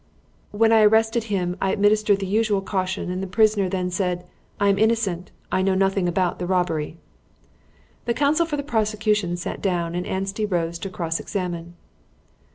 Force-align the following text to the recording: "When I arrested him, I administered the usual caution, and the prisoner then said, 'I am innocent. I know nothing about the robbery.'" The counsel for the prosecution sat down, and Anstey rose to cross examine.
"When 0.49 0.71
I 0.71 0.81
arrested 0.81 1.25
him, 1.25 1.55
I 1.61 1.71
administered 1.71 2.19
the 2.19 2.25
usual 2.25 2.61
caution, 2.61 3.11
and 3.11 3.21
the 3.21 3.27
prisoner 3.27 3.69
then 3.69 3.91
said, 3.91 4.25
'I 4.59 4.69
am 4.69 4.79
innocent. 4.79 5.29
I 5.51 5.61
know 5.61 5.75
nothing 5.75 6.07
about 6.07 6.39
the 6.39 6.47
robbery.'" 6.47 6.97
The 8.05 8.15
counsel 8.15 8.47
for 8.47 8.57
the 8.57 8.63
prosecution 8.63 9.37
sat 9.37 9.61
down, 9.61 9.93
and 9.93 10.07
Anstey 10.07 10.47
rose 10.47 10.79
to 10.79 10.89
cross 10.89 11.19
examine. 11.19 11.75